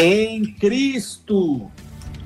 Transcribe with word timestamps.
Em 0.00 0.44
Cristo, 0.44 1.68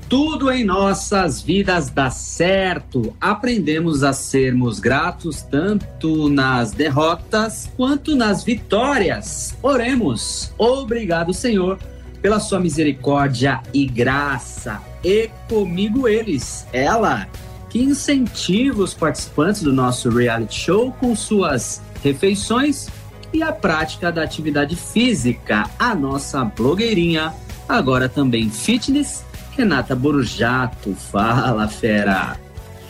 tudo 0.06 0.50
em 0.50 0.62
nossas 0.62 1.40
vidas 1.40 1.88
dá 1.88 2.10
certo. 2.10 3.16
Aprendemos 3.18 4.04
a 4.04 4.12
sermos 4.12 4.78
gratos 4.78 5.40
tanto 5.40 6.28
nas 6.28 6.72
derrotas 6.72 7.72
quanto 7.74 8.14
nas 8.14 8.44
vitórias. 8.44 9.56
Oremos. 9.62 10.52
Obrigado, 10.58 11.32
Senhor, 11.32 11.78
pela 12.20 12.40
sua 12.40 12.60
misericórdia 12.60 13.62
e 13.72 13.86
graça. 13.86 14.78
E 15.02 15.30
comigo 15.48 16.06
eles, 16.06 16.66
ela, 16.74 17.26
que 17.70 17.78
incentiva 17.78 18.82
os 18.82 18.92
participantes 18.92 19.62
do 19.62 19.72
nosso 19.72 20.10
reality 20.10 20.60
show 20.60 20.92
com 20.92 21.16
suas 21.16 21.80
refeições 22.04 22.90
e 23.32 23.42
a 23.42 23.50
prática 23.50 24.12
da 24.12 24.22
atividade 24.22 24.76
física, 24.76 25.70
a 25.78 25.94
nossa 25.94 26.44
blogueirinha 26.44 27.32
agora 27.72 28.08
também 28.08 28.50
fitness. 28.50 29.24
Renata 29.56 29.94
Borjato, 29.94 30.94
fala 30.94 31.68
fera! 31.68 32.36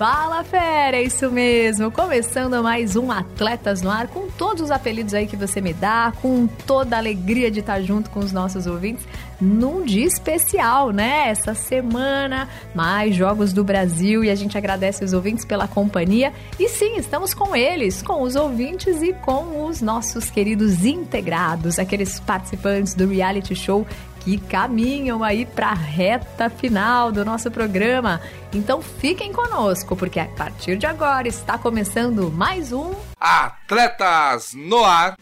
Fala 0.03 0.43
fera, 0.43 0.97
é 0.97 1.03
isso 1.05 1.31
mesmo. 1.31 1.89
Começando 1.89 2.61
mais 2.61 2.97
um 2.97 3.13
Atletas 3.13 3.83
no 3.83 3.91
Ar 3.91 4.09
com 4.09 4.27
todos 4.27 4.63
os 4.65 4.71
apelidos 4.73 5.15
aí 5.15 5.29
que 5.29 5.37
você 5.37 5.61
me 5.61 5.73
dá, 5.73 6.13
com 6.21 6.49
toda 6.67 6.97
a 6.97 6.99
alegria 6.99 7.53
de 7.53 7.61
estar 7.61 7.81
junto 7.83 8.11
com 8.11 8.19
os 8.19 8.33
nossos 8.33 8.67
ouvintes 8.67 9.07
num 9.41 9.85
dia 9.85 10.07
especial, 10.07 10.91
né? 10.91 11.29
Essa 11.29 11.55
semana, 11.55 12.49
mais 12.75 13.15
Jogos 13.15 13.53
do 13.53 13.63
Brasil 13.63 14.25
e 14.25 14.31
a 14.31 14.35
gente 14.35 14.59
agradece 14.59 15.05
os 15.05 15.13
ouvintes 15.13 15.45
pela 15.45 15.69
companhia. 15.69 16.33
E 16.59 16.69
sim, 16.69 16.97
estamos 16.97 17.33
com 17.33 17.55
eles, 17.55 18.03
com 18.03 18.23
os 18.23 18.35
ouvintes 18.35 19.03
e 19.03 19.13
com 19.13 19.67
os 19.67 19.81
nossos 19.81 20.31
queridos 20.31 20.85
integrados, 20.85 21.79
aqueles 21.79 22.19
participantes 22.19 22.95
do 22.95 23.07
reality 23.07 23.55
show 23.55 23.87
que 24.25 24.39
caminham 24.39 25.23
aí 25.25 25.45
para 25.45 25.69
a 25.69 25.75
reta 25.75 26.49
final 26.49 27.11
do 27.11 27.25
nosso 27.25 27.51
programa. 27.51 28.21
Então 28.53 28.81
fiquem 28.81 29.33
conosco, 29.33 29.97
porque 29.97 30.21
a 30.21 30.27
partir 30.27 30.77
de 30.77 30.87
agora 30.87 31.27
está 31.27 31.59
começando 31.59 32.31
mais 32.31 32.73
um 32.73 32.93
Atletas 33.19 34.53
no 34.55 34.85
Ar. 34.85 35.17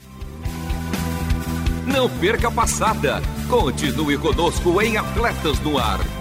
Não 1.87 2.09
perca 2.09 2.49
a 2.49 2.51
passada. 2.51 3.21
Continue 3.49 4.17
conosco 4.17 4.81
em 4.81 4.97
Atletas 4.97 5.59
no 5.61 5.77
Ar. 5.79 6.20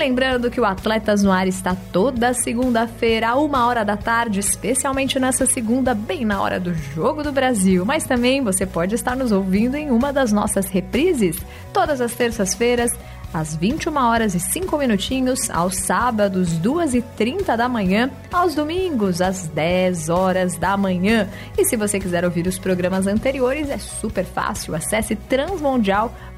Lembrando 0.00 0.50
que 0.50 0.58
o 0.58 0.64
Atletas 0.64 1.22
no 1.22 1.30
Ar 1.30 1.46
está 1.46 1.76
toda 1.92 2.32
segunda-feira, 2.32 3.28
a 3.28 3.36
uma 3.36 3.66
hora 3.66 3.84
da 3.84 3.98
tarde, 3.98 4.40
especialmente 4.40 5.20
nessa 5.20 5.44
segunda, 5.44 5.92
bem 5.92 6.24
na 6.24 6.40
hora 6.40 6.58
do 6.58 6.72
Jogo 6.72 7.22
do 7.22 7.30
Brasil. 7.30 7.84
Mas 7.84 8.04
também 8.04 8.42
você 8.42 8.64
pode 8.64 8.94
estar 8.94 9.14
nos 9.14 9.30
ouvindo 9.30 9.74
em 9.74 9.90
uma 9.90 10.10
das 10.10 10.32
nossas 10.32 10.70
reprises, 10.70 11.36
todas 11.70 12.00
as 12.00 12.14
terças-feiras, 12.14 12.90
às 13.32 13.54
21 13.54 13.94
horas 13.96 14.34
e 14.34 14.40
5 14.40 14.76
minutinhos, 14.78 15.50
aos 15.50 15.76
sábados, 15.76 16.54
2 16.54 16.94
e 16.94 17.02
30 17.02 17.54
da 17.54 17.68
manhã, 17.68 18.10
aos 18.32 18.54
domingos, 18.54 19.20
às 19.20 19.48
10 19.48 20.08
horas 20.08 20.56
da 20.56 20.78
manhã. 20.78 21.28
E 21.58 21.64
se 21.66 21.76
você 21.76 22.00
quiser 22.00 22.24
ouvir 22.24 22.46
os 22.46 22.58
programas 22.58 23.06
anteriores, 23.06 23.68
é 23.68 23.76
super 23.76 24.24
fácil. 24.24 24.74
Acesse 24.74 25.14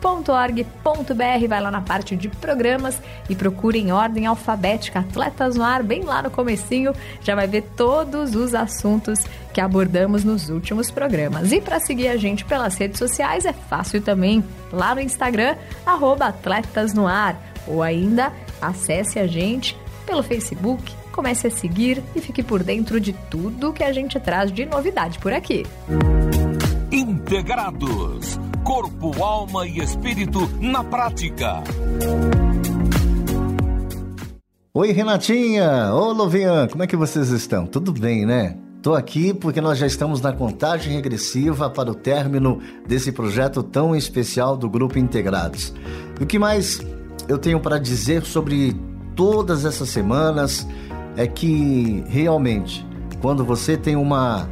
transmundial.org.br, 0.02 1.48
vai 1.48 1.60
lá 1.60 1.70
na 1.70 1.80
parte 1.80 2.16
de 2.16 2.28
programas 2.28 3.00
e 3.30 3.36
procure 3.36 3.78
em 3.78 3.92
ordem 3.92 4.26
alfabética 4.26 4.98
Atletas 4.98 5.56
no 5.56 5.62
Ar, 5.62 5.82
bem 5.82 6.02
lá 6.02 6.22
no 6.22 6.30
comecinho, 6.30 6.92
já 7.22 7.34
vai 7.34 7.46
ver 7.46 7.62
todos 7.76 8.34
os 8.34 8.54
assuntos 8.54 9.24
que 9.54 9.60
abordamos 9.60 10.24
nos 10.24 10.48
últimos 10.50 10.90
programas. 10.90 11.52
E 11.52 11.60
para 11.60 11.78
seguir 11.78 12.08
a 12.08 12.16
gente 12.16 12.44
pelas 12.44 12.76
redes 12.76 12.98
sociais 12.98 13.46
é 13.46 13.52
fácil 13.52 14.02
também, 14.02 14.44
lá 14.72 14.94
no 14.94 15.00
Instagram, 15.00 15.56
arroba 15.86 16.26
Atletas 16.26 16.92
no 16.92 17.06
Ar, 17.06 17.40
ou 17.66 17.82
ainda 17.82 18.32
acesse 18.60 19.18
a 19.18 19.26
gente 19.26 19.80
pelo 20.04 20.22
Facebook, 20.22 20.92
comece 21.12 21.46
a 21.46 21.50
seguir 21.50 22.02
e 22.16 22.20
fique 22.20 22.42
por 22.42 22.62
dentro 22.64 22.98
de 22.98 23.12
tudo 23.12 23.72
que 23.72 23.84
a 23.84 23.92
gente 23.92 24.18
traz 24.18 24.50
de 24.50 24.66
novidade 24.66 25.18
por 25.20 25.32
aqui. 25.32 25.64
Integrados, 26.90 28.38
corpo, 28.72 29.22
alma 29.22 29.66
e 29.66 29.80
espírito 29.80 30.48
na 30.58 30.82
prática. 30.82 31.62
Oi, 34.72 34.92
Renatinha! 34.92 35.92
Ô, 35.92 36.10
Lovian, 36.14 36.68
como 36.68 36.82
é 36.82 36.86
que 36.86 36.96
vocês 36.96 37.28
estão? 37.28 37.66
Tudo 37.66 37.92
bem, 37.92 38.24
né? 38.24 38.56
Estou 38.78 38.94
aqui 38.94 39.34
porque 39.34 39.60
nós 39.60 39.76
já 39.76 39.86
estamos 39.86 40.22
na 40.22 40.32
contagem 40.32 40.94
regressiva 40.94 41.68
para 41.68 41.90
o 41.90 41.94
término 41.94 42.60
desse 42.88 43.12
projeto 43.12 43.62
tão 43.62 43.94
especial 43.94 44.56
do 44.56 44.70
Grupo 44.70 44.98
Integrados. 44.98 45.74
O 46.18 46.24
que 46.24 46.38
mais 46.38 46.80
eu 47.28 47.36
tenho 47.36 47.60
para 47.60 47.78
dizer 47.78 48.22
sobre 48.22 48.74
todas 49.14 49.66
essas 49.66 49.90
semanas 49.90 50.66
é 51.14 51.26
que 51.26 52.02
realmente, 52.08 52.86
quando 53.20 53.44
você 53.44 53.76
tem 53.76 53.96
uma 53.96 54.48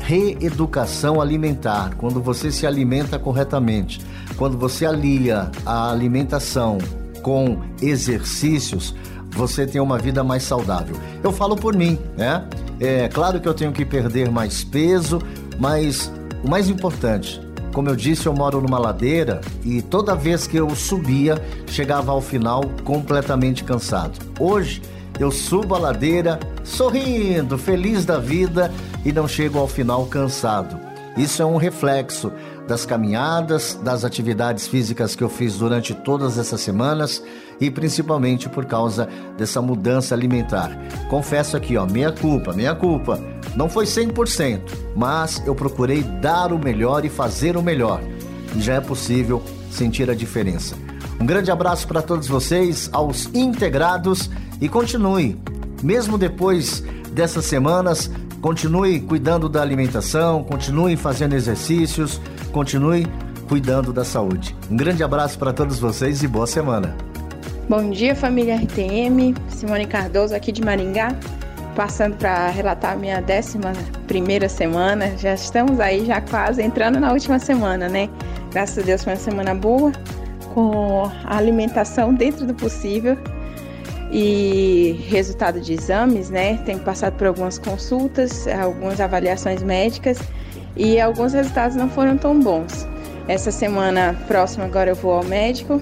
reeducação 0.00 1.20
alimentar, 1.20 1.94
quando 1.96 2.20
você 2.20 2.50
se 2.50 2.66
alimenta 2.66 3.18
corretamente, 3.18 4.00
quando 4.36 4.58
você 4.58 4.86
alia 4.86 5.50
a 5.64 5.90
alimentação 5.90 6.78
com 7.22 7.58
exercícios, 7.80 8.94
você 9.30 9.66
tem 9.66 9.80
uma 9.80 9.98
vida 9.98 10.24
mais 10.24 10.42
saudável. 10.42 10.96
Eu 11.22 11.32
falo 11.32 11.54
por 11.54 11.76
mim, 11.76 11.98
né? 12.16 12.44
É 12.80 13.08
claro 13.08 13.40
que 13.40 13.48
eu 13.48 13.54
tenho 13.54 13.72
que 13.72 13.84
perder 13.84 14.30
mais 14.30 14.64
peso, 14.64 15.20
mas 15.58 16.10
o 16.42 16.48
mais 16.48 16.68
importante, 16.68 17.40
como 17.72 17.88
eu 17.88 17.94
disse, 17.94 18.26
eu 18.26 18.32
moro 18.32 18.60
numa 18.60 18.78
ladeira 18.78 19.40
e 19.64 19.82
toda 19.82 20.14
vez 20.16 20.46
que 20.46 20.56
eu 20.56 20.74
subia, 20.74 21.40
chegava 21.66 22.10
ao 22.10 22.20
final 22.20 22.62
completamente 22.84 23.62
cansado. 23.62 24.18
Hoje, 24.40 24.82
eu 25.20 25.30
subo 25.30 25.74
a 25.74 25.78
ladeira 25.78 26.40
sorrindo, 26.64 27.58
feliz 27.58 28.06
da 28.06 28.18
vida 28.18 28.72
e 29.04 29.12
não 29.12 29.28
chego 29.28 29.58
ao 29.58 29.68
final 29.68 30.06
cansado. 30.06 30.80
Isso 31.16 31.42
é 31.42 31.44
um 31.44 31.56
reflexo 31.56 32.32
das 32.66 32.86
caminhadas, 32.86 33.78
das 33.82 34.04
atividades 34.04 34.66
físicas 34.66 35.14
que 35.14 35.22
eu 35.22 35.28
fiz 35.28 35.58
durante 35.58 35.92
todas 35.92 36.38
essas 36.38 36.60
semanas 36.60 37.22
e 37.60 37.70
principalmente 37.70 38.48
por 38.48 38.64
causa 38.64 39.08
dessa 39.36 39.60
mudança 39.60 40.14
alimentar. 40.14 40.70
Confesso 41.10 41.56
aqui, 41.56 41.76
ó, 41.76 41.84
minha 41.84 42.12
culpa, 42.12 42.54
minha 42.54 42.74
culpa. 42.74 43.20
Não 43.54 43.68
foi 43.68 43.84
100%, 43.84 44.60
mas 44.96 45.42
eu 45.44 45.54
procurei 45.54 46.02
dar 46.02 46.52
o 46.52 46.58
melhor 46.58 47.04
e 47.04 47.10
fazer 47.10 47.56
o 47.56 47.62
melhor. 47.62 48.00
E 48.56 48.60
já 48.60 48.74
é 48.74 48.80
possível 48.80 49.42
sentir 49.70 50.08
a 50.08 50.14
diferença. 50.14 50.76
Um 51.20 51.26
grande 51.26 51.50
abraço 51.50 51.86
para 51.86 52.00
todos 52.00 52.26
vocês, 52.26 52.88
aos 52.94 53.26
integrados 53.34 54.30
e 54.58 54.70
continue, 54.70 55.38
mesmo 55.82 56.16
depois 56.16 56.82
dessas 57.12 57.44
semanas, 57.44 58.10
continue 58.40 59.00
cuidando 59.00 59.46
da 59.46 59.60
alimentação, 59.60 60.42
continue 60.42 60.96
fazendo 60.96 61.34
exercícios, 61.34 62.18
continue 62.52 63.06
cuidando 63.46 63.92
da 63.92 64.02
saúde. 64.02 64.56
Um 64.70 64.76
grande 64.76 65.04
abraço 65.04 65.38
para 65.38 65.52
todos 65.52 65.78
vocês 65.78 66.22
e 66.22 66.26
boa 66.26 66.46
semana. 66.46 66.96
Bom 67.68 67.90
dia, 67.90 68.16
família 68.16 68.56
RTM. 68.56 69.34
Simone 69.50 69.86
Cardoso 69.86 70.34
aqui 70.34 70.50
de 70.50 70.62
Maringá, 70.62 71.14
passando 71.76 72.16
para 72.16 72.48
relatar 72.48 72.96
minha 72.96 73.20
décima 73.20 73.74
primeira 74.06 74.48
semana. 74.48 75.18
Já 75.18 75.34
estamos 75.34 75.80
aí, 75.80 76.06
já 76.06 76.22
quase 76.22 76.62
entrando 76.62 76.98
na 76.98 77.12
última 77.12 77.38
semana, 77.38 77.90
né? 77.90 78.08
Graças 78.52 78.78
a 78.78 78.82
Deus 78.86 79.04
foi 79.04 79.12
uma 79.12 79.18
semana 79.18 79.54
boa, 79.54 79.92
com 80.54 81.10
a 81.24 81.36
alimentação 81.36 82.12
dentro 82.14 82.46
do 82.46 82.54
possível 82.54 83.16
e 84.12 85.04
resultado 85.08 85.60
de 85.60 85.72
exames, 85.72 86.30
né? 86.30 86.58
Tenho 86.64 86.80
passado 86.80 87.14
por 87.14 87.26
algumas 87.26 87.58
consultas, 87.58 88.46
algumas 88.48 89.00
avaliações 89.00 89.62
médicas 89.62 90.18
e 90.76 91.00
alguns 91.00 91.32
resultados 91.32 91.76
não 91.76 91.88
foram 91.88 92.16
tão 92.16 92.38
bons. 92.40 92.86
Essa 93.28 93.52
semana 93.52 94.16
próxima 94.26 94.64
agora 94.64 94.90
eu 94.90 94.96
vou 94.96 95.12
ao 95.12 95.24
médico 95.24 95.80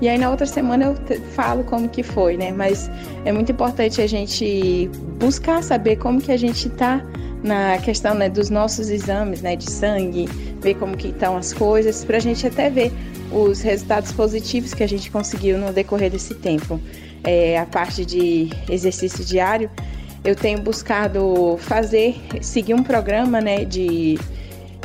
e 0.00 0.08
aí 0.08 0.18
na 0.18 0.30
outra 0.30 0.46
semana 0.46 0.86
eu 0.86 1.20
falo 1.30 1.62
como 1.62 1.88
que 1.88 2.02
foi, 2.02 2.36
né? 2.36 2.50
Mas 2.50 2.90
é 3.24 3.30
muito 3.30 3.52
importante 3.52 4.00
a 4.00 4.06
gente 4.06 4.90
buscar 5.18 5.62
saber 5.62 5.96
como 5.96 6.20
que 6.20 6.32
a 6.32 6.36
gente 6.36 6.66
está 6.66 7.00
na 7.42 7.78
questão 7.78 8.14
né, 8.14 8.28
dos 8.28 8.50
nossos 8.50 8.88
exames 8.90 9.42
né, 9.42 9.56
de 9.56 9.70
sangue, 9.70 10.26
ver 10.60 10.74
como 10.74 10.96
que 10.96 11.08
estão 11.08 11.36
as 11.36 11.52
coisas, 11.52 12.04
para 12.04 12.16
a 12.16 12.20
gente 12.20 12.46
até 12.46 12.68
ver 12.68 12.92
os 13.30 13.60
resultados 13.60 14.12
positivos 14.12 14.74
que 14.74 14.82
a 14.82 14.88
gente 14.88 15.10
conseguiu 15.10 15.58
no 15.58 15.72
decorrer 15.72 16.10
desse 16.10 16.34
tempo. 16.34 16.80
É, 17.24 17.58
a 17.58 17.66
parte 17.66 18.04
de 18.04 18.50
exercício 18.70 19.24
diário, 19.24 19.70
eu 20.24 20.34
tenho 20.34 20.60
buscado 20.60 21.56
fazer, 21.60 22.16
seguir 22.40 22.74
um 22.74 22.82
programa 22.82 23.40
né, 23.40 23.64
de 23.64 24.18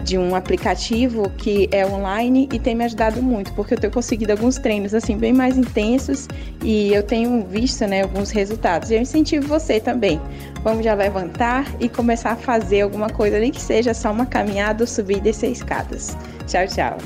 de 0.03 0.17
um 0.17 0.35
aplicativo 0.35 1.29
que 1.37 1.69
é 1.71 1.85
online 1.85 2.49
e 2.51 2.59
tem 2.59 2.75
me 2.75 2.83
ajudado 2.83 3.21
muito, 3.21 3.53
porque 3.53 3.73
eu 3.73 3.77
tenho 3.79 3.93
conseguido 3.93 4.31
alguns 4.31 4.57
treinos 4.57 4.93
assim 4.93 5.17
bem 5.17 5.33
mais 5.33 5.57
intensos 5.57 6.27
e 6.61 6.93
eu 6.93 7.03
tenho 7.03 7.45
visto, 7.45 7.85
né, 7.87 8.03
alguns 8.03 8.31
resultados. 8.31 8.91
E 8.91 8.95
eu 8.95 9.01
incentivo 9.01 9.47
você 9.47 9.79
também. 9.79 10.19
Vamos 10.63 10.83
já 10.83 10.93
levantar 10.93 11.65
e 11.79 11.89
começar 11.89 12.31
a 12.31 12.35
fazer 12.35 12.81
alguma 12.81 13.09
coisa, 13.09 13.39
nem 13.39 13.51
que 13.51 13.61
seja 13.61 13.93
só 13.93 14.11
uma 14.11 14.25
caminhada 14.25 14.83
ou 14.83 14.87
subir 14.87 15.17
e 15.17 15.21
descer 15.21 15.51
escadas. 15.51 16.15
Tchau, 16.47 16.67
tchau. 16.67 16.97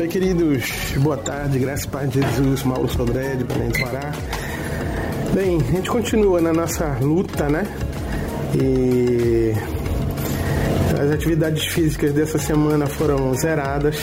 Oi, 0.00 0.08
queridos. 0.08 0.92
Boa 0.98 1.16
tarde. 1.16 1.58
Graças 1.58 1.88
a 1.94 2.06
Jesus, 2.06 2.62
Mauro 2.64 2.88
Sodré, 2.88 3.36
de 3.36 3.44
Belém 3.44 3.68
do 3.68 3.78
Pará. 3.80 4.12
Bem, 5.32 5.58
a 5.60 5.72
gente 5.72 5.88
continua 5.88 6.40
na 6.40 6.52
nossa 6.52 6.98
luta, 7.00 7.48
né? 7.48 7.66
E 8.54 9.54
as 11.02 11.10
atividades 11.10 11.66
físicas 11.66 12.12
dessa 12.12 12.38
semana 12.38 12.86
foram 12.86 13.34
zeradas 13.34 13.96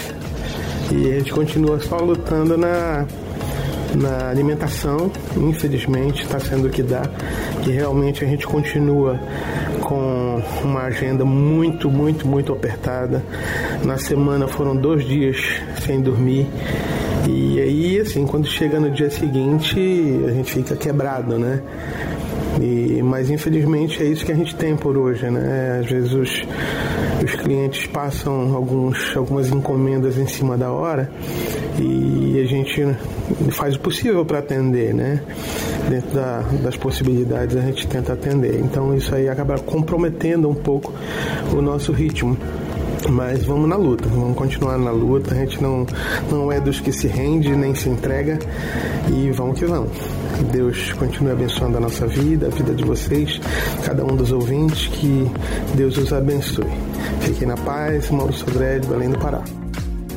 e 0.92 1.14
a 1.14 1.20
gente 1.20 1.32
continua 1.32 1.80
só 1.80 1.96
lutando 1.96 2.58
na, 2.58 3.06
na 3.96 4.30
alimentação. 4.30 5.10
Infelizmente 5.38 6.24
está 6.24 6.40
sendo 6.42 6.68
o 6.68 6.70
que 6.70 6.84
dá, 6.84 7.04
que 7.64 7.72
realmente 7.72 8.26
a 8.26 8.28
gente 8.28 8.46
continua 8.46 9.18
com 9.82 10.42
uma 10.62 10.82
agenda 10.82 11.24
muito, 11.24 11.90
muito, 11.90 12.28
muito 12.28 12.52
apertada. 12.52 13.24
Na 13.86 13.98
semana 13.98 14.46
foram 14.50 14.76
dois 14.76 15.06
dias 15.06 15.38
sem 15.86 16.02
dormir. 16.02 16.48
E 17.30 17.62
aí, 17.62 18.00
assim, 18.00 18.26
quando 18.26 18.46
chega 18.46 18.78
no 18.78 18.92
dia 18.92 19.10
seguinte, 19.10 19.80
a 20.28 20.32
gente 20.32 20.52
fica 20.52 20.76
quebrado, 20.76 21.40
né? 21.40 21.62
E, 22.62 23.02
mas 23.02 23.30
infelizmente 23.30 24.02
é 24.04 24.06
isso 24.06 24.26
que 24.26 24.32
a 24.32 24.36
gente 24.36 24.56
tem 24.56 24.76
por 24.76 24.98
hoje, 24.98 25.30
né? 25.30 25.80
Às 25.82 25.90
vezes 25.90 26.12
os, 26.12 26.44
os 27.24 27.36
clientes 27.36 27.88
passam 27.88 28.54
alguns, 28.54 29.16
algumas 29.16 29.50
encomendas 29.50 30.18
em 30.18 30.28
cima 30.28 30.58
da 30.58 30.70
hora 30.72 31.10
e 31.78 32.42
a 32.42 32.46
gente 32.46 32.86
faz 33.52 33.76
o 33.76 33.80
possível 33.80 34.26
para 34.26 34.40
atender, 34.40 34.94
né? 34.94 35.22
Dentro 35.90 36.12
da, 36.12 36.42
das 36.64 36.76
possibilidades 36.76 37.56
a 37.56 37.62
gente 37.62 37.88
tenta 37.88 38.14
atender. 38.14 38.60
Então 38.60 38.94
isso 38.96 39.16
aí 39.16 39.30
acaba 39.30 39.58
comprometendo 39.58 40.50
um 40.50 40.56
pouco 40.56 40.94
o 41.54 41.62
nosso 41.62 41.92
ritmo. 41.92 42.38
Mas 43.08 43.44
vamos 43.46 43.70
na 43.70 43.76
luta, 43.76 44.08
vamos 44.10 44.36
continuar 44.36 44.78
na 44.78 44.92
luta. 44.92 45.34
A 45.34 45.38
gente 45.38 45.62
não, 45.62 45.86
não 46.30 46.52
é 46.52 46.60
dos 46.60 46.80
que 46.80 46.92
se 46.92 47.08
rende 47.08 47.56
nem 47.56 47.74
se 47.74 47.90
entrega 47.90 48.40
e 49.14 49.32
vamos 49.32 49.58
que 49.58 49.66
vamos. 49.66 49.92
Deus 50.52 50.94
continue 50.94 51.32
abençoando 51.32 51.78
a 51.78 51.80
nossa 51.80 52.08
vida, 52.08 52.48
a 52.48 52.50
vida 52.50 52.74
de 52.74 52.84
vocês, 52.84 53.40
cada 53.84 54.04
um 54.04 54.16
dos 54.16 54.32
ouvintes, 54.32 54.88
que 54.88 55.30
Deus 55.76 55.98
os 55.98 56.12
abençoe. 56.12 56.66
Fiquem 57.22 57.48
na 57.48 57.58
paz, 57.58 58.10
Mauro 58.10 58.34
Sodré, 58.34 58.80
de 58.80 58.88
Belém 58.88 59.10
do 59.10 59.20
Pará. 59.20 59.44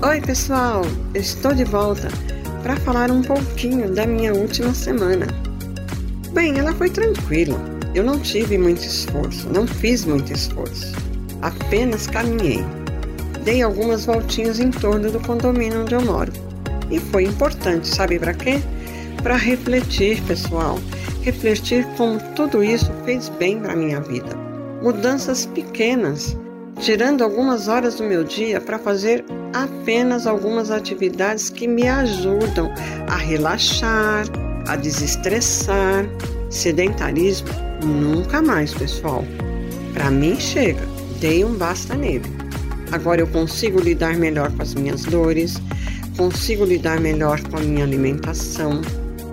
Oi, 0.02 0.20
pessoal, 0.20 0.82
estou 1.14 1.54
de 1.54 1.64
volta 1.64 2.08
para 2.62 2.76
falar 2.76 3.10
um 3.10 3.22
pouquinho 3.22 3.92
da 3.92 4.06
minha 4.06 4.34
última 4.34 4.72
semana. 4.74 5.26
Bem, 6.32 6.58
ela 6.58 6.72
foi 6.72 6.88
tranquila. 6.88 7.60
Eu 7.94 8.04
não 8.04 8.18
tive 8.18 8.56
muito 8.56 8.80
esforço, 8.80 9.48
não 9.50 9.66
fiz 9.66 10.04
muito 10.04 10.32
esforço. 10.32 11.11
Apenas 11.42 12.06
caminhei. 12.06 12.64
Dei 13.44 13.62
algumas 13.62 14.06
voltinhas 14.06 14.60
em 14.60 14.70
torno 14.70 15.10
do 15.10 15.18
condomínio 15.20 15.82
onde 15.82 15.94
eu 15.94 16.02
moro. 16.02 16.32
E 16.90 17.00
foi 17.00 17.24
importante, 17.24 17.88
sabe 17.88 18.18
para 18.18 18.32
quê? 18.32 18.60
Para 19.22 19.36
refletir, 19.36 20.22
pessoal. 20.22 20.78
Refletir 21.22 21.84
como 21.96 22.20
tudo 22.36 22.62
isso 22.62 22.92
fez 23.04 23.28
bem 23.28 23.58
para 23.58 23.74
minha 23.74 24.00
vida. 24.00 24.36
Mudanças 24.82 25.46
pequenas, 25.46 26.36
tirando 26.80 27.22
algumas 27.22 27.66
horas 27.66 27.96
do 27.96 28.04
meu 28.04 28.22
dia 28.22 28.60
para 28.60 28.78
fazer 28.78 29.24
apenas 29.52 30.26
algumas 30.26 30.70
atividades 30.70 31.50
que 31.50 31.66
me 31.66 31.88
ajudam 31.88 32.72
a 33.08 33.16
relaxar, 33.16 34.26
a 34.68 34.76
desestressar. 34.76 36.06
Sedentarismo 36.50 37.48
nunca 37.84 38.42
mais, 38.42 38.74
pessoal. 38.74 39.24
Para 39.94 40.10
mim 40.10 40.38
chega 40.38 40.91
um 41.22 41.54
basta 41.54 41.94
nele. 41.94 42.28
Agora 42.90 43.20
eu 43.20 43.26
consigo 43.28 43.80
lidar 43.80 44.16
melhor 44.16 44.50
com 44.50 44.62
as 44.62 44.74
minhas 44.74 45.04
dores, 45.04 45.62
consigo 46.16 46.64
lidar 46.64 47.00
melhor 47.00 47.40
com 47.42 47.58
a 47.58 47.60
minha 47.60 47.84
alimentação 47.84 48.80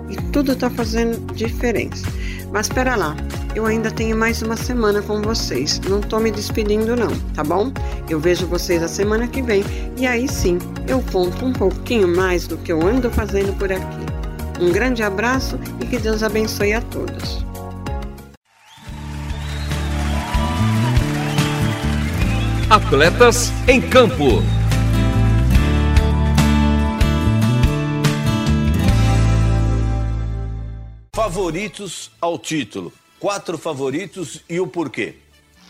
e 0.08 0.16
tudo 0.32 0.52
está 0.52 0.70
fazendo 0.70 1.34
diferença. 1.34 2.06
Mas 2.52 2.66
espera 2.66 2.94
lá, 2.94 3.16
eu 3.56 3.66
ainda 3.66 3.90
tenho 3.90 4.16
mais 4.16 4.40
uma 4.40 4.56
semana 4.56 5.02
com 5.02 5.20
vocês. 5.20 5.80
Não 5.88 5.98
estou 5.98 6.20
me 6.20 6.30
despedindo 6.30 6.94
não, 6.94 7.10
tá 7.34 7.42
bom? 7.42 7.72
Eu 8.08 8.20
vejo 8.20 8.46
vocês 8.46 8.82
a 8.82 8.88
semana 8.88 9.26
que 9.26 9.42
vem 9.42 9.64
e 9.98 10.06
aí 10.06 10.28
sim 10.28 10.58
eu 10.86 11.02
conto 11.10 11.44
um 11.44 11.52
pouquinho 11.52 12.06
mais 12.06 12.46
do 12.46 12.56
que 12.56 12.70
eu 12.70 12.80
ando 12.86 13.10
fazendo 13.10 13.52
por 13.58 13.72
aqui. 13.72 14.06
Um 14.60 14.70
grande 14.70 15.02
abraço 15.02 15.58
e 15.80 15.86
que 15.86 15.98
Deus 15.98 16.22
abençoe 16.22 16.72
a 16.72 16.80
todos. 16.82 17.49
Atletas 22.90 23.52
em 23.68 23.80
Campo. 23.80 24.42
Favoritos 31.14 32.10
ao 32.20 32.36
título. 32.36 32.92
Quatro 33.20 33.56
favoritos 33.56 34.42
e 34.50 34.58
o 34.58 34.66
porquê? 34.66 35.14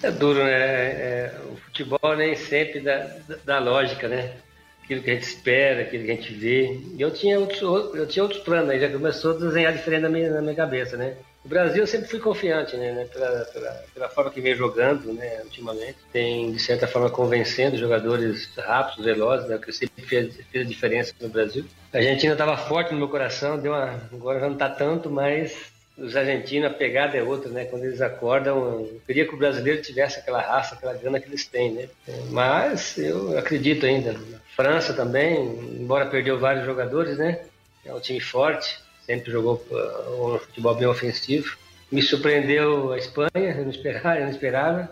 É 0.02 0.10
duro, 0.10 0.42
né? 0.42 0.50
É, 0.50 1.34
o 1.52 1.56
futebol 1.56 2.16
nem 2.16 2.34
sempre 2.34 2.80
dá, 2.80 3.14
dá 3.44 3.58
lógica, 3.58 4.08
né? 4.08 4.36
Aquilo 4.82 5.02
que 5.02 5.10
a 5.10 5.14
gente 5.14 5.24
espera, 5.24 5.82
aquilo 5.82 6.06
que 6.06 6.12
a 6.12 6.14
gente 6.14 6.32
vê. 6.32 6.80
E 6.96 7.02
eu 7.02 7.10
tinha 7.10 7.38
outros, 7.38 7.60
eu 7.60 8.06
tinha 8.08 8.22
outros 8.22 8.42
planos, 8.42 8.70
aí 8.70 8.80
já 8.80 8.88
começou 8.88 9.32
a 9.32 9.38
desenhar 9.38 9.74
diferente 9.74 10.00
na 10.00 10.08
minha, 10.08 10.30
na 10.30 10.40
minha 10.40 10.54
cabeça, 10.54 10.96
né? 10.96 11.16
O 11.44 11.48
Brasil 11.48 11.82
eu 11.82 11.86
sempre 11.86 12.08
fui 12.08 12.18
confiante, 12.18 12.76
né, 12.76 12.92
né 12.92 13.04
pela, 13.06 13.44
pela, 13.46 13.84
pela, 13.94 14.08
forma 14.10 14.30
que 14.30 14.42
vem 14.42 14.54
jogando, 14.54 15.12
né, 15.12 15.40
ultimamente. 15.42 15.96
Tem, 16.12 16.52
de 16.52 16.58
certa 16.58 16.86
forma, 16.86 17.08
convencendo 17.08 17.78
jogadores 17.78 18.50
rápidos, 18.56 19.04
velozes, 19.04 19.48
né, 19.48 19.58
que 19.58 19.72
sempre 19.72 20.04
fez, 20.04 20.36
fez 20.52 20.66
a 20.66 20.68
diferença 20.68 21.14
no 21.18 21.30
Brasil. 21.30 21.64
A 21.92 21.96
Argentina 21.96 22.32
estava 22.32 22.56
forte 22.56 22.92
no 22.92 22.98
meu 22.98 23.08
coração, 23.08 23.58
deu 23.58 23.72
uma, 23.72 24.00
agora 24.12 24.40
já 24.40 24.46
não 24.46 24.52
está 24.52 24.68
tanto, 24.68 25.10
mas 25.10 25.56
os 25.96 26.14
argentinos, 26.14 26.70
a 26.70 26.74
pegada 26.74 27.16
é 27.16 27.22
outra, 27.22 27.50
né? 27.50 27.64
Quando 27.64 27.84
eles 27.84 28.00
acordam, 28.00 28.56
eu 28.56 29.00
queria 29.06 29.26
que 29.26 29.34
o 29.34 29.38
brasileiro 29.38 29.82
tivesse 29.82 30.18
aquela 30.18 30.40
raça, 30.40 30.74
aquela 30.74 30.94
grana 30.94 31.20
que 31.20 31.28
eles 31.28 31.46
têm, 31.46 31.72
né? 31.72 31.88
Mas 32.30 32.96
eu 32.96 33.38
acredito 33.38 33.84
ainda. 33.84 34.14
França 34.56 34.94
também, 34.94 35.42
embora 35.78 36.06
perdeu 36.06 36.38
vários 36.38 36.64
jogadores, 36.64 37.18
né? 37.18 37.40
É 37.84 37.92
um 37.92 38.00
time 38.00 38.20
forte 38.20 38.78
sempre 39.10 39.32
jogou 39.32 39.64
uh, 39.70 40.34
um 40.34 40.38
futebol 40.38 40.74
bem 40.76 40.86
ofensivo. 40.86 41.56
Me 41.90 42.00
surpreendeu 42.00 42.92
a 42.92 42.98
Espanha, 42.98 43.28
eu 43.34 43.64
não 43.64 43.70
esperava, 43.70 44.16
eu 44.16 44.22
não 44.22 44.30
esperava, 44.30 44.90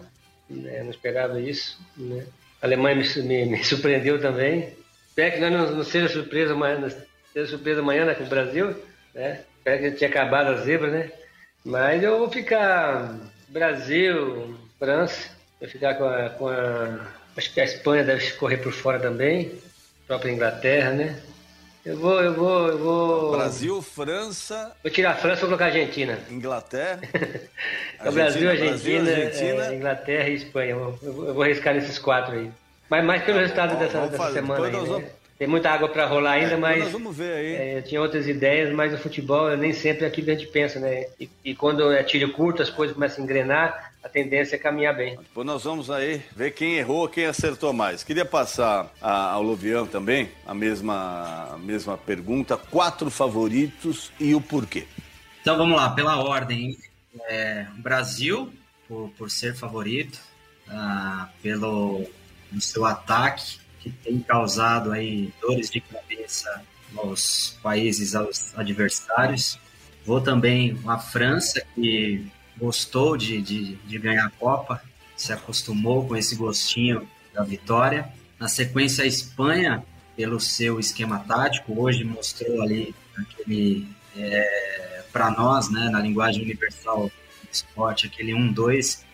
né? 0.51 0.83
não 0.83 0.91
esperava 0.91 1.41
isso. 1.41 1.81
Né? 1.97 2.27
A 2.61 2.67
Alemanha 2.67 2.97
me, 2.97 3.23
me, 3.23 3.47
me, 3.47 3.65
surpreendeu 3.65 4.21
também. 4.21 4.73
Espero 5.09 5.35
que 5.35 5.41
não, 5.41 5.71
não 5.71 5.85
seja 5.85 6.09
surpresa 6.09 6.53
amanhã, 6.53 6.89
seja 7.33 7.47
surpresa 7.47 7.81
amanhã 7.81 8.05
né, 8.05 8.15
com 8.15 8.25
o 8.25 8.29
Brasil, 8.29 8.75
né? 9.15 9.43
Espero 9.59 9.83
que 9.83 9.91
tinha 9.93 10.11
acabado 10.11 10.49
a 10.49 10.57
zebra, 10.57 10.91
né? 10.91 11.13
Mas 11.65 12.03
eu 12.03 12.19
vou 12.19 12.31
ficar 12.31 13.17
Brasil, 13.49 14.57
França, 14.79 15.31
vou 15.61 15.69
ficar 15.69 15.95
com 15.95 16.05
a, 16.05 16.31
com 16.31 16.49
a 16.49 17.09
acho 17.37 17.53
que 17.53 17.61
a 17.61 17.65
Espanha 17.65 18.05
deve 18.05 18.33
correr 18.33 18.57
por 18.59 18.73
fora 18.73 18.99
também, 18.99 19.53
própria 20.07 20.33
Inglaterra, 20.33 20.91
né? 20.93 21.21
Eu 21.85 21.97
vou, 21.97 22.21
eu 22.21 22.35
vou, 22.35 22.69
eu 22.69 22.79
vou. 22.79 23.31
Brasil, 23.33 23.81
França. 23.81 24.73
Vou 24.83 24.93
tirar 24.93 25.13
a 25.13 25.15
França 25.15 25.39
e 25.39 25.41
vou 25.41 25.49
colocar 25.49 25.67
a 25.67 25.69
Argentina. 25.69 26.19
Inglaterra. 26.31 27.01
é 28.01 28.09
o 28.09 28.13
Brasil, 28.13 28.51
Argentina, 28.51 29.05
Brasil, 29.05 29.25
Argentina. 29.25 29.67
É, 29.67 29.75
Inglaterra 29.75 30.29
e 30.29 30.35
Espanha. 30.35 30.71
Eu, 30.71 30.99
eu, 31.03 31.35
vou 31.35 31.43
arriscar 31.43 31.75
nesses 31.75 31.99
quatro 31.99 32.35
aí. 32.35 32.51
Mas 32.91 33.05
mais 33.05 33.23
pelo 33.23 33.37
tá 33.37 33.43
resultado 33.43 33.75
bom, 33.75 33.79
dessa, 33.79 34.07
dessa 34.07 34.33
semana 34.33 34.67
aí, 34.67 34.73
né? 34.73 34.79
vamos... 34.81 35.19
Tem 35.39 35.47
muita 35.47 35.71
água 35.71 35.89
para 35.89 36.05
rolar 36.05 36.33
ainda, 36.33 36.55
é, 36.55 36.57
mas. 36.57 36.83
Nós 36.83 36.93
vamos 36.93 37.17
ver 37.17 37.33
aí. 37.33 37.55
É, 37.55 37.79
eu 37.79 37.83
tinha 37.83 38.03
outras 38.03 38.27
ideias, 38.27 38.75
mas 38.75 38.93
o 38.93 38.99
futebol 38.99 39.57
nem 39.57 39.73
sempre 39.73 40.05
é 40.05 40.09
aquilo 40.09 40.27
que 40.27 40.33
a 40.33 40.35
gente 40.35 40.49
pensa, 40.49 40.81
né? 40.81 41.07
E, 41.21 41.31
e 41.45 41.55
quando 41.55 41.93
é 41.93 42.03
tiro 42.03 42.33
curto, 42.33 42.61
as 42.61 42.71
coisas 42.71 42.93
começam 42.95 43.23
a 43.23 43.25
engrenar 43.25 43.93
a 44.09 44.11
tendência 44.11 44.57
é 44.57 44.59
caminhar 44.59 44.97
bem. 44.97 45.17
Depois 45.17 45.47
nós 45.47 45.65
vamos 45.65 45.91
aí 45.91 46.23
ver 46.35 46.53
quem 46.53 46.77
errou, 46.77 47.07
quem 47.09 47.27
acertou 47.27 47.73
mais. 47.73 48.03
Queria 48.03 48.25
passar 48.25 48.91
a, 49.01 49.33
ao 49.33 49.43
Lovian 49.43 49.87
também 49.87 50.31
a 50.47 50.55
mesma, 50.55 51.51
a 51.53 51.59
mesma 51.59 51.99
pergunta: 51.99 52.57
quatro 52.57 53.11
favoritos 53.11 54.11
e 54.19 54.35
o 54.35 54.41
porquê. 54.41 54.87
Então 55.43 55.57
vamos 55.57 55.77
lá, 55.77 55.91
pela 55.91 56.17
ordem. 56.17 56.77
É, 57.29 57.67
Brasil, 57.77 58.53
por, 58.87 59.11
por 59.11 59.31
ser 59.31 59.55
favorito, 59.55 60.19
ah, 60.69 61.29
pelo 61.43 62.07
no 62.51 62.61
seu 62.61 62.87
ataque, 62.87 63.59
que 63.81 63.91
tem 63.91 64.21
causado 64.21 64.93
aí 64.93 65.33
dores 65.41 65.71
de 65.71 65.81
cabeça 65.81 66.63
aos 66.97 67.59
países, 67.63 68.15
aos 68.15 68.57
adversários. 68.57 69.59
Vou 70.05 70.21
também 70.21 70.79
a 70.87 70.99
França, 70.99 71.63
que 71.75 72.27
gostou 72.59 73.17
de, 73.17 73.41
de, 73.41 73.77
de 73.77 73.99
ganhar 73.99 74.27
a 74.27 74.31
Copa, 74.31 74.83
se 75.17 75.33
acostumou 75.33 76.07
com 76.07 76.17
esse 76.17 76.37
gostinho 76.37 77.09
da 77.33 77.43
vitória. 77.43 78.13
Na 78.39 78.49
sequência, 78.49 79.05
a 79.05 79.07
Espanha, 79.07 79.85
pelo 80.17 80.41
seu 80.41 80.79
esquema 80.79 81.19
tático, 81.21 81.81
hoje 81.81 82.05
mostrou 82.05 82.63
ali 82.63 82.95
aquele, 83.17 83.89
é, 84.17 85.05
para 85.13 85.31
nós, 85.31 85.71
né, 85.71 85.89
na 85.91 86.01
linguagem 86.01 86.43
universal 86.43 87.07
do 87.07 87.49
esporte, 87.51 88.07
aquele 88.07 88.33
1-2. 88.33 89.01
Uh, 89.01 89.05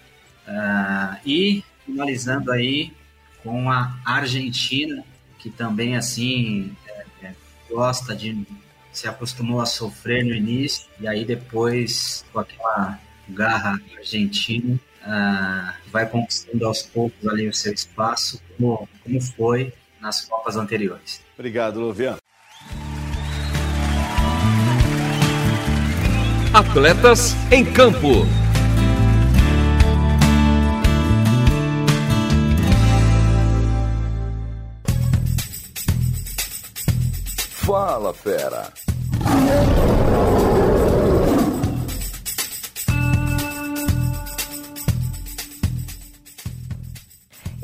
ah, 0.46 1.18
e 1.24 1.64
finalizando 1.86 2.52
aí 2.52 2.92
com 3.42 3.70
a 3.70 3.98
Argentina, 4.04 5.02
que 5.38 5.48
também, 5.48 5.96
assim, 5.96 6.74
é, 6.86 7.26
é, 7.26 7.34
gosta 7.68 8.14
de 8.14 8.46
se 8.92 9.08
acostumou 9.08 9.60
a 9.60 9.66
sofrer 9.66 10.24
no 10.24 10.32
início 10.32 10.86
e 11.00 11.08
aí 11.08 11.24
depois 11.24 12.24
com 12.32 12.38
aquela 12.38 12.98
garra 13.28 13.80
argentina 13.96 14.78
uh, 15.02 15.72
vai 15.90 16.08
conquistando 16.08 16.66
aos 16.66 16.82
poucos 16.82 17.26
ali 17.28 17.48
o 17.48 17.54
seu 17.54 17.72
espaço 17.72 18.40
como, 18.56 18.88
como 19.02 19.20
foi 19.20 19.72
nas 20.00 20.24
Copas 20.24 20.56
anteriores. 20.56 21.22
Obrigado, 21.34 21.80
Luvian. 21.80 22.16
Atletas 26.52 27.34
em 27.50 27.64
campo. 27.64 28.26
Fala, 37.64 38.14
fera. 38.14 38.72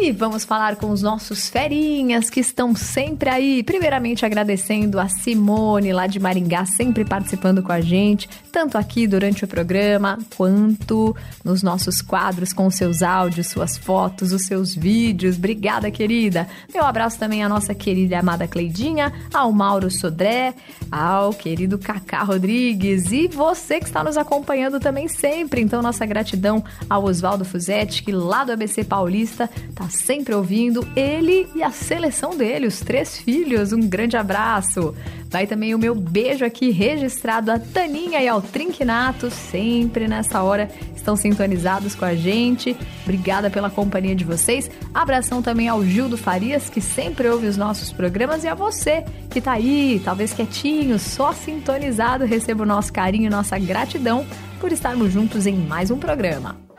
E 0.03 0.13
vamos 0.13 0.47
falar 0.47 0.77
com 0.77 0.91
os 0.91 1.03
nossos 1.03 1.51
ferinhas 1.51 2.31
que 2.31 2.41
estão 2.41 2.75
sempre 2.75 3.29
aí. 3.29 3.63
Primeiramente 3.63 4.25
agradecendo 4.25 4.99
a 4.99 5.11
Simone 5.11 5.93
lá 5.93 6.07
de 6.07 6.19
Maringá, 6.19 6.65
sempre 6.65 7.05
participando 7.05 7.63
com 7.63 7.71
a 7.71 7.83
gente, 7.83 8.27
tanto 8.51 8.79
aqui 8.79 9.07
durante 9.07 9.45
o 9.45 9.49
programa 9.49 10.19
quanto 10.39 11.15
nos 11.45 11.63
nossos 11.63 12.01
quadros 12.01 12.51
com 12.51 12.71
seus 12.71 13.03
áudios, 13.03 13.49
suas 13.49 13.77
fotos, 13.77 14.33
os 14.33 14.47
seus 14.47 14.75
vídeos. 14.75 15.37
Obrigada, 15.37 15.91
querida. 15.91 16.49
Meu 16.73 16.87
abraço 16.87 17.19
também 17.19 17.45
à 17.45 17.49
nossa 17.49 17.75
querida 17.75 18.15
e 18.15 18.19
amada 18.19 18.49
Cleidinha, 18.49 19.13
ao 19.35 19.53
Mauro 19.53 19.91
Sodré, 19.91 20.55
ao 20.91 21.35
querido 21.35 21.79
Cacá 21.79 22.23
Rodrigues 22.23 23.13
e 23.13 23.29
você 23.29 23.79
que 23.79 23.85
está 23.85 24.03
nos 24.03 24.17
acompanhando 24.17 24.81
também 24.81 25.09
sempre. 25.09 25.61
Então, 25.61 25.83
nossa 25.83 26.07
gratidão 26.07 26.65
ao 26.89 27.05
Oswaldo 27.05 27.45
Fuzetti, 27.45 28.03
que 28.03 28.13
lá 28.13 28.45
do 28.45 28.53
ABC 28.53 28.83
Paulista 28.83 29.47
tá 29.75 29.90
sempre 29.91 30.35
ouvindo, 30.35 30.87
ele 30.97 31.47
e 31.55 31.63
a 31.63 31.71
seleção 31.71 32.37
dele, 32.37 32.67
os 32.67 32.81
três 32.81 33.19
filhos. 33.19 33.73
Um 33.73 33.81
grande 33.81 34.17
abraço. 34.17 34.95
Vai 35.29 35.47
também 35.47 35.75
o 35.75 35.79
meu 35.79 35.95
beijo 35.95 36.45
aqui 36.45 36.71
registrado 36.71 37.53
a 37.53 37.59
Taninha 37.59 38.21
e 38.21 38.27
ao 38.27 38.43
Trinquinato, 38.43 39.31
sempre 39.31 40.09
nessa 40.09 40.43
hora 40.43 40.69
estão 40.95 41.17
sintonizados 41.17 41.95
com 41.95 42.05
a 42.05 42.15
gente. 42.15 42.77
Obrigada 43.05 43.49
pela 43.49 43.71
companhia 43.71 44.15
de 44.15 44.25
vocês. 44.25 44.71
Abração 44.93 45.41
também 45.41 45.69
ao 45.69 45.85
Gildo 45.85 46.17
Farias, 46.17 46.69
que 46.69 46.81
sempre 46.81 47.29
ouve 47.29 47.47
os 47.47 47.57
nossos 47.57 47.93
programas, 47.93 48.45
e 48.45 48.49
a 48.49 48.55
você 48.55 49.05
que 49.31 49.41
tá 49.41 49.53
aí, 49.53 50.01
talvez 50.05 50.33
quietinho, 50.33 50.99
só 50.99 51.33
sintonizado, 51.33 52.25
receba 52.25 52.63
o 52.63 52.67
nosso 52.67 52.93
carinho 52.93 53.31
nossa 53.31 53.59
gratidão 53.59 54.27
por 54.61 54.73
estarmos 54.73 55.13
juntos 55.13 55.47
em 55.47 55.55
mais 55.55 55.91
um 55.91 55.99
programa. 55.99 56.70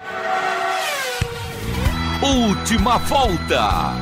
Última 2.21 2.99
volta. 2.99 3.95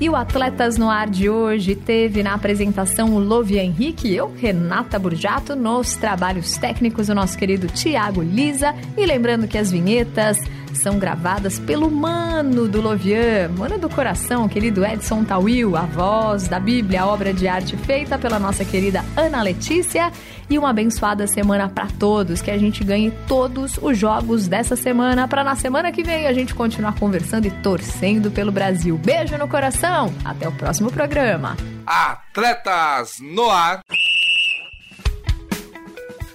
E 0.00 0.08
o 0.08 0.14
Atletas 0.14 0.78
no 0.78 0.88
Ar 0.88 1.10
de 1.10 1.28
hoje 1.28 1.74
teve 1.74 2.22
na 2.22 2.34
apresentação 2.34 3.14
o 3.14 3.18
Lovia 3.18 3.62
Henrique 3.62 4.14
eu, 4.14 4.32
Renata 4.36 5.00
Burjato, 5.00 5.56
nos 5.56 5.96
trabalhos 5.96 6.56
técnicos 6.56 7.08
o 7.08 7.14
nosso 7.14 7.36
querido 7.36 7.66
Tiago 7.66 8.22
Lisa. 8.22 8.72
E 8.96 9.04
lembrando 9.04 9.48
que 9.48 9.58
as 9.58 9.72
vinhetas 9.72 10.38
são 10.74 10.98
gravadas 10.98 11.58
pelo 11.58 11.90
mano 11.90 12.68
do 12.68 12.80
Lovian, 12.80 13.48
mano 13.56 13.78
do 13.78 13.88
coração, 13.88 14.48
querido 14.48 14.84
Edson 14.84 15.24
Tawil, 15.24 15.76
a 15.76 15.82
voz 15.82 16.48
da 16.48 16.58
Bíblia, 16.58 17.02
a 17.02 17.06
obra 17.06 17.32
de 17.32 17.46
arte 17.46 17.76
feita 17.76 18.18
pela 18.18 18.38
nossa 18.38 18.64
querida 18.64 19.04
Ana 19.16 19.42
Letícia. 19.42 20.12
E 20.50 20.58
uma 20.58 20.70
abençoada 20.70 21.26
semana 21.26 21.68
para 21.68 21.86
todos, 21.98 22.42
que 22.42 22.50
a 22.50 22.58
gente 22.58 22.84
ganhe 22.84 23.10
todos 23.26 23.78
os 23.80 23.96
jogos 23.96 24.48
dessa 24.48 24.76
semana, 24.76 25.26
para 25.26 25.42
na 25.42 25.56
semana 25.56 25.90
que 25.90 26.02
vem 26.02 26.26
a 26.26 26.32
gente 26.32 26.54
continuar 26.54 26.94
conversando 26.98 27.46
e 27.46 27.50
torcendo 27.50 28.30
pelo 28.30 28.52
Brasil. 28.52 28.98
Beijo 28.98 29.38
no 29.38 29.48
coração, 29.48 30.12
até 30.24 30.46
o 30.46 30.52
próximo 30.52 30.90
programa. 30.90 31.56
Atletas 31.86 33.18
no 33.20 33.48
ar. 33.50 33.80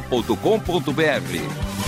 portal.com.br. 0.00 1.81